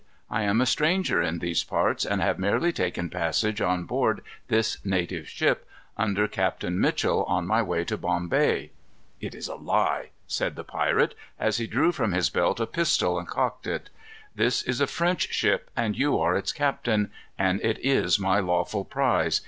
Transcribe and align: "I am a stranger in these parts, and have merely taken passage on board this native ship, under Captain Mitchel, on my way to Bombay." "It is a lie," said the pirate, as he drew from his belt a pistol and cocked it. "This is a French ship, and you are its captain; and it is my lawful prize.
"I 0.31 0.41
am 0.45 0.59
a 0.61 0.65
stranger 0.65 1.21
in 1.21 1.37
these 1.37 1.63
parts, 1.63 2.05
and 2.07 2.23
have 2.23 2.39
merely 2.39 2.71
taken 2.73 3.07
passage 3.11 3.61
on 3.61 3.83
board 3.83 4.21
this 4.47 4.83
native 4.83 5.29
ship, 5.29 5.67
under 5.95 6.27
Captain 6.27 6.79
Mitchel, 6.79 7.23
on 7.27 7.45
my 7.45 7.61
way 7.61 7.85
to 7.85 7.99
Bombay." 7.99 8.71
"It 9.19 9.35
is 9.35 9.47
a 9.47 9.53
lie," 9.53 10.09
said 10.25 10.55
the 10.55 10.63
pirate, 10.63 11.13
as 11.39 11.57
he 11.57 11.67
drew 11.67 11.91
from 11.91 12.13
his 12.13 12.31
belt 12.31 12.59
a 12.59 12.65
pistol 12.65 13.19
and 13.19 13.27
cocked 13.27 13.67
it. 13.67 13.91
"This 14.33 14.63
is 14.63 14.81
a 14.81 14.87
French 14.87 15.31
ship, 15.31 15.69
and 15.77 15.95
you 15.95 16.17
are 16.19 16.35
its 16.35 16.51
captain; 16.51 17.11
and 17.37 17.61
it 17.63 17.77
is 17.85 18.17
my 18.17 18.39
lawful 18.39 18.83
prize. 18.83 19.39